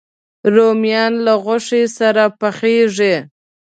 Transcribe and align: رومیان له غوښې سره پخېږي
رومیان 0.53 1.13
له 1.25 1.33
غوښې 1.43 1.81
سره 1.97 2.23
پخېږي 2.39 3.15